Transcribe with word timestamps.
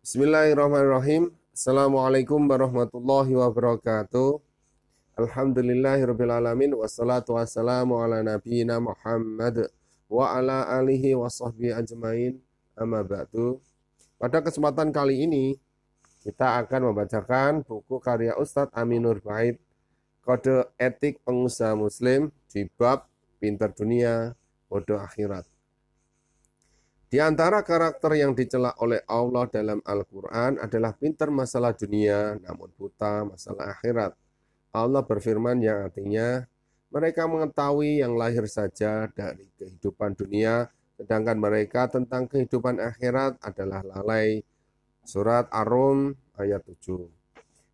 Bismillahirrahmanirrahim. 0.00 1.28
Assalamualaikum 1.52 2.48
warahmatullahi 2.48 3.36
wabarakatuh. 3.36 4.40
Alhamdulillahirrahmanirrahim. 5.20 6.72
Wassalatu 6.72 7.36
wassalamu 7.36 8.00
ala 8.00 8.24
nabiyina 8.24 8.80
Muhammad 8.80 9.68
wa 10.08 10.32
ala 10.32 10.64
alihi 10.72 11.12
wa 11.12 11.28
sahbihi 11.28 11.76
ajmain. 11.76 12.40
Amma 12.80 13.04
ba'du. 13.04 13.60
Pada 14.16 14.40
kesempatan 14.40 14.88
kali 14.88 15.28
ini, 15.28 15.60
kita 16.24 16.64
akan 16.64 16.96
membacakan 16.96 17.60
buku 17.68 18.00
karya 18.00 18.32
Ustadz 18.40 18.72
Aminur 18.72 19.20
Baid, 19.20 19.60
Kode 20.24 20.64
Etik 20.80 21.20
Pengusaha 21.28 21.76
Muslim 21.76 22.32
di 22.48 22.64
bab 22.80 23.04
Pintar 23.36 23.76
Dunia, 23.76 24.32
Bodoh 24.64 24.96
Akhirat. 24.96 25.44
Di 27.10 27.18
antara 27.18 27.66
karakter 27.66 28.22
yang 28.22 28.38
dicela 28.38 28.70
oleh 28.78 29.02
Allah 29.10 29.42
dalam 29.50 29.82
Al-Quran 29.82 30.62
adalah 30.62 30.94
pintar 30.94 31.26
masalah 31.34 31.74
dunia, 31.74 32.38
namun 32.38 32.70
buta 32.78 33.26
masalah 33.26 33.74
akhirat. 33.74 34.14
Allah 34.70 35.02
berfirman 35.02 35.58
yang 35.58 35.90
artinya, 35.90 36.46
mereka 36.94 37.26
mengetahui 37.26 37.98
yang 37.98 38.14
lahir 38.14 38.46
saja 38.46 39.10
dari 39.10 39.50
kehidupan 39.58 40.14
dunia, 40.14 40.70
sedangkan 41.02 41.34
mereka 41.34 41.90
tentang 41.90 42.30
kehidupan 42.30 42.78
akhirat 42.78 43.42
adalah 43.42 43.82
lalai. 43.82 44.46
Surat 45.02 45.50
Ar-Rum 45.50 46.14
ayat 46.38 46.62
7. 46.62 47.10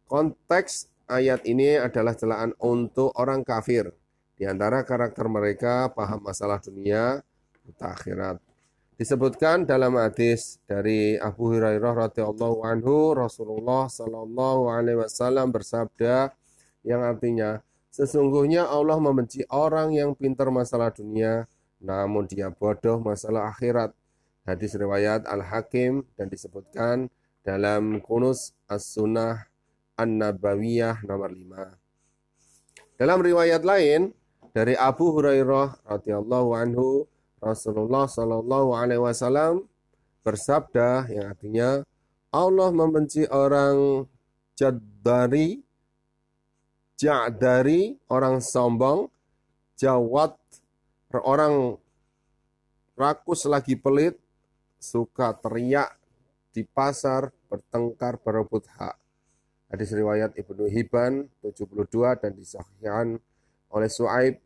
Konteks 0.08 0.88
ayat 1.12 1.44
ini 1.44 1.76
adalah 1.76 2.16
celaan 2.16 2.56
untuk 2.56 3.12
orang 3.20 3.44
kafir. 3.44 3.92
Di 4.32 4.48
antara 4.48 4.80
karakter 4.80 5.28
mereka 5.28 5.92
paham 5.92 6.24
masalah 6.24 6.56
dunia, 6.56 7.20
buta 7.68 7.92
akhirat. 7.92 8.45
Disebutkan 8.96 9.68
dalam 9.68 10.00
hadis 10.00 10.56
dari 10.64 11.20
Abu 11.20 11.52
Hurairah 11.52 12.08
radhiyallahu 12.08 12.64
anhu 12.64 13.12
Rasulullah 13.12 13.92
sallallahu 13.92 14.72
alaihi 14.72 15.04
wasallam 15.04 15.52
bersabda 15.52 16.32
yang 16.80 17.04
artinya 17.04 17.60
sesungguhnya 17.92 18.64
Allah 18.64 18.96
membenci 18.96 19.44
orang 19.52 19.92
yang 19.92 20.16
pintar 20.16 20.48
masalah 20.48 20.88
dunia 20.88 21.44
namun 21.76 22.24
dia 22.24 22.48
bodoh 22.48 22.96
masalah 22.96 23.52
akhirat. 23.52 23.92
Hadis 24.48 24.72
riwayat 24.72 25.28
Al-Hakim 25.28 26.00
dan 26.16 26.32
disebutkan 26.32 27.12
dalam 27.44 28.00
Kunus 28.00 28.56
As-Sunnah 28.64 29.44
An-Nabawiyah 30.00 31.04
nomor 31.04 31.36
5. 31.36 32.96
Dalam 32.96 33.20
riwayat 33.20 33.60
lain 33.60 34.16
dari 34.56 34.72
Abu 34.72 35.12
Hurairah 35.12 35.84
radhiyallahu 35.84 36.56
anhu 36.56 37.04
Rasulullah 37.40 38.08
Shallallahu 38.08 38.72
Alaihi 38.72 39.02
Wasallam 39.02 39.68
bersabda 40.24 41.06
yang 41.12 41.26
artinya 41.30 41.70
Allah 42.32 42.68
membenci 42.72 43.24
orang 43.28 44.04
jadari, 44.56 45.60
jadari, 46.96 47.94
orang 48.08 48.40
sombong, 48.40 49.08
jawat, 49.76 50.34
orang 51.12 51.76
rakus 52.96 53.44
lagi 53.46 53.76
pelit, 53.76 54.16
suka 54.80 55.36
teriak 55.36 55.96
di 56.52 56.64
pasar, 56.64 57.28
bertengkar, 57.52 58.16
berebut 58.20 58.64
hak. 58.80 58.96
Hadis 59.68 59.92
riwayat 59.92 60.32
Ibnu 60.38 60.72
Hibban 60.72 61.28
72 61.44 61.88
dan 62.22 62.32
disahihkan 62.32 63.06
oleh 63.72 63.90
Suaib 63.90 64.38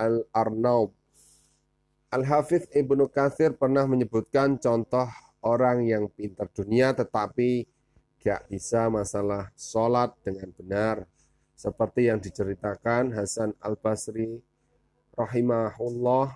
Al-Arnaub 0.00 0.99
Al-Hafidh 2.10 2.74
Ibnu 2.74 3.06
Katsir 3.06 3.54
pernah 3.54 3.86
menyebutkan 3.86 4.58
contoh 4.58 5.06
orang 5.46 5.86
yang 5.86 6.10
pintar 6.10 6.50
dunia 6.50 6.90
tetapi 6.90 7.70
gak 8.18 8.50
bisa 8.50 8.90
masalah 8.90 9.54
sholat 9.54 10.10
dengan 10.26 10.50
benar. 10.50 10.96
Seperti 11.54 12.10
yang 12.10 12.18
diceritakan 12.18 13.14
Hasan 13.14 13.54
Al-Basri 13.62 14.42
rahimahullah. 15.14 16.34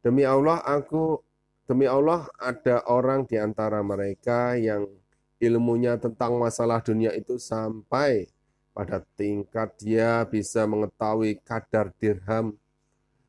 Demi 0.00 0.24
Allah 0.24 0.64
aku 0.64 1.20
demi 1.68 1.84
Allah 1.84 2.24
ada 2.40 2.88
orang 2.88 3.28
di 3.28 3.36
antara 3.36 3.84
mereka 3.84 4.56
yang 4.56 4.88
ilmunya 5.36 6.00
tentang 6.00 6.40
masalah 6.40 6.80
dunia 6.80 7.12
itu 7.12 7.36
sampai 7.36 8.32
pada 8.72 9.04
tingkat 9.12 9.76
dia 9.76 10.24
bisa 10.24 10.64
mengetahui 10.64 11.36
kadar 11.44 11.92
dirham 12.00 12.56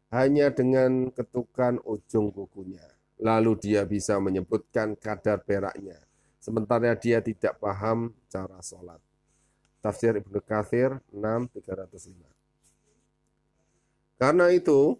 hanya 0.09 0.49
dengan 0.49 1.13
ketukan 1.13 1.77
ujung 1.85 2.33
kukunya. 2.33 2.85
Lalu 3.21 3.57
dia 3.59 3.85
bisa 3.85 4.17
menyebutkan 4.17 4.97
kadar 4.97 5.41
peraknya. 5.45 5.97
Sementara 6.39 6.95
dia 6.95 7.19
tidak 7.19 7.59
paham 7.59 8.15
cara 8.31 8.57
sholat. 8.63 8.97
Tafsir 9.83 10.17
Ibnu 10.17 10.39
Kathir 10.43 10.99
6305. 11.11 12.25
Karena 14.19 14.51
itu, 14.51 14.99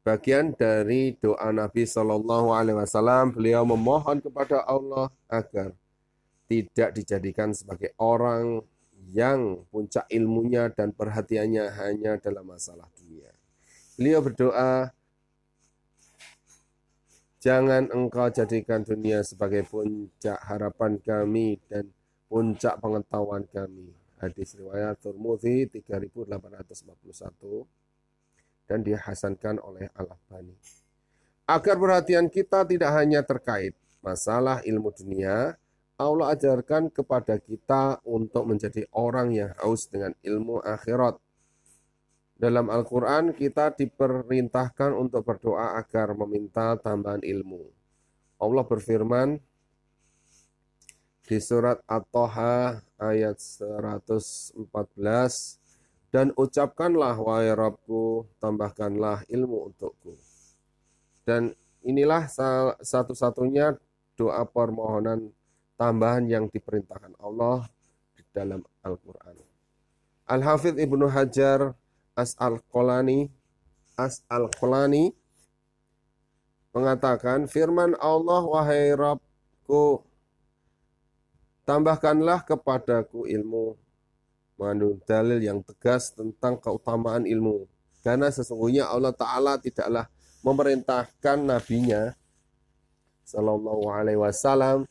bagian 0.00 0.56
dari 0.56 1.12
doa 1.20 1.52
Nabi 1.52 1.84
Shallallahu 1.84 2.52
Alaihi 2.56 2.76
Wasallam, 2.80 3.36
beliau 3.36 3.64
memohon 3.68 4.24
kepada 4.24 4.64
Allah 4.64 5.12
agar 5.28 5.76
tidak 6.48 6.96
dijadikan 6.96 7.52
sebagai 7.56 7.92
orang 8.00 8.64
yang 9.12 9.64
puncak 9.68 10.08
ilmunya 10.08 10.72
dan 10.72 10.92
perhatiannya 10.92 11.64
hanya 11.80 12.16
dalam 12.20 12.48
masalah 12.48 12.88
dunia. 12.96 13.32
Beliau 13.96 14.24
berdoa, 14.24 14.92
Jangan 17.42 17.90
engkau 17.90 18.30
jadikan 18.30 18.86
dunia 18.86 19.26
sebagai 19.26 19.66
puncak 19.66 20.38
harapan 20.46 20.94
kami 21.02 21.58
dan 21.66 21.90
puncak 22.30 22.78
pengetahuan 22.78 23.42
kami. 23.50 23.90
Hadis 24.22 24.54
riwayat 24.54 25.02
Turmudi 25.02 25.66
3841 25.66 26.30
dan 28.70 28.86
dihasankan 28.86 29.58
oleh 29.58 29.90
Al-Albani. 29.98 30.54
Agar 31.50 31.74
perhatian 31.82 32.30
kita 32.30 32.62
tidak 32.62 32.94
hanya 32.94 33.26
terkait 33.26 33.74
masalah 33.98 34.62
ilmu 34.62 34.94
dunia, 34.94 35.58
Allah 35.98 36.38
ajarkan 36.38 36.94
kepada 36.94 37.42
kita 37.42 37.98
untuk 38.06 38.46
menjadi 38.46 38.86
orang 38.94 39.34
yang 39.34 39.50
haus 39.58 39.90
dengan 39.90 40.14
ilmu 40.22 40.62
akhirat 40.62 41.18
dalam 42.42 42.74
Al-Quran 42.74 43.30
kita 43.38 43.70
diperintahkan 43.70 44.98
untuk 44.98 45.22
berdoa 45.22 45.78
agar 45.78 46.10
meminta 46.18 46.74
tambahan 46.74 47.22
ilmu. 47.22 47.70
Allah 48.42 48.66
berfirman 48.66 49.38
di 51.22 51.38
surat 51.38 51.78
At-Toha 51.86 52.82
ayat 52.98 53.38
114 53.38 54.58
dan 56.10 56.34
ucapkanlah 56.34 57.14
wahai 57.14 57.54
Rabbku 57.54 58.26
tambahkanlah 58.42 59.22
ilmu 59.30 59.70
untukku. 59.70 60.18
Dan 61.22 61.54
inilah 61.86 62.26
satu-satunya 62.82 63.78
doa 64.18 64.42
permohonan 64.50 65.30
tambahan 65.78 66.26
yang 66.26 66.50
diperintahkan 66.50 67.14
Allah 67.22 67.70
di 68.18 68.26
dalam 68.34 68.66
Al-Quran. 68.82 69.38
Al-Hafidh 70.26 70.82
Ibnu 70.82 71.06
Hajar 71.06 71.78
As 72.12 72.36
Al-Qolani 72.36 73.32
As 73.96 74.24
Al-Qolani 74.28 75.12
mengatakan 76.72 77.44
firman 77.44 77.92
Allah 78.00 78.42
wahai 78.48 78.96
Rabbku 78.96 80.00
tambahkanlah 81.68 82.42
kepadaku 82.48 83.28
ilmu. 83.28 83.76
Mengandung 84.56 85.00
dalil 85.04 85.40
yang 85.42 85.60
tegas 85.64 86.12
tentang 86.14 86.56
keutamaan 86.60 87.28
ilmu. 87.28 87.68
Karena 88.02 88.32
sesungguhnya 88.32 88.88
Allah 88.88 89.14
taala 89.14 89.58
tidaklah 89.60 90.08
memerintahkan 90.42 91.38
nabinya 91.38 92.16
sallallahu 93.22 93.86
alaihi 93.94 94.18
wasallam 94.18 94.84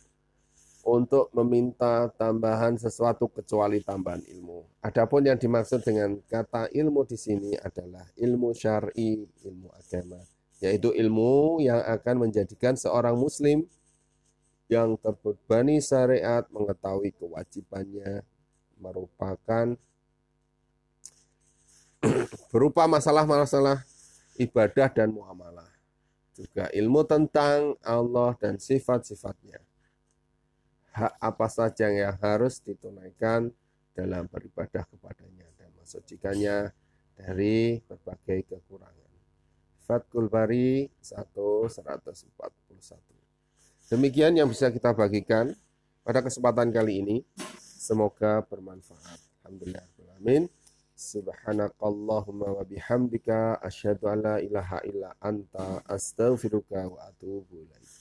untuk 0.81 1.29
meminta 1.37 2.09
tambahan 2.17 2.73
sesuatu 2.73 3.29
kecuali 3.29 3.85
tambahan 3.85 4.25
ilmu. 4.25 4.81
Adapun 4.81 5.29
yang 5.29 5.37
dimaksud 5.37 5.85
dengan 5.85 6.17
kata 6.25 6.73
ilmu 6.73 7.05
di 7.05 7.17
sini 7.17 7.53
adalah 7.53 8.05
ilmu 8.17 8.49
syar'i, 8.53 9.21
ilmu 9.45 9.69
agama, 9.77 10.21
yaitu 10.57 10.89
ilmu 10.89 11.61
yang 11.61 11.81
akan 11.85 12.25
menjadikan 12.27 12.73
seorang 12.73 13.13
muslim 13.13 13.65
yang 14.71 14.97
terbebani 14.97 15.83
syariat 15.83 16.47
mengetahui 16.49 17.13
kewajibannya 17.13 18.25
merupakan 18.81 19.77
berupa 22.51 22.89
masalah-masalah 22.89 23.85
ibadah 24.41 24.89
dan 24.89 25.13
muamalah. 25.13 25.69
Juga 26.33 26.71
ilmu 26.73 27.05
tentang 27.05 27.77
Allah 27.85 28.33
dan 28.39 28.57
sifat-sifatnya 28.57 29.61
hak 30.91 31.15
apa 31.19 31.47
saja 31.47 31.87
yang 31.87 32.15
harus 32.19 32.59
ditunaikan 32.63 33.51
dalam 33.95 34.27
beribadah 34.27 34.83
kepadanya 34.87 35.47
dan 35.55 35.71
mensucikannya 35.79 36.71
dari 37.15 37.79
berbagai 37.83 38.43
kekurangan. 38.47 39.11
Fatkul 39.83 40.31
Bari 40.31 40.87
1 41.03 41.35
141. 41.35 42.31
Demikian 43.91 44.39
yang 44.39 44.47
bisa 44.47 44.71
kita 44.71 44.95
bagikan 44.95 45.51
pada 46.03 46.23
kesempatan 46.23 46.71
kali 46.71 47.03
ini. 47.03 47.17
Semoga 47.59 48.39
bermanfaat. 48.47 49.19
Alhamdulillah. 49.43 49.83
Amin. 50.21 50.45
Subhanakallahumma 51.01 52.61
wa 52.61 52.61
bihamdika 52.61 53.57
asyhadu 53.57 54.05
an 54.05 54.21
la 54.21 54.37
ilaha 54.37 54.85
illa 54.85 55.17
anta 55.17 55.81
astaghfiruka 55.89 56.93
wa 56.93 57.09
atubu 57.09 57.57
ilaik. 57.57 58.00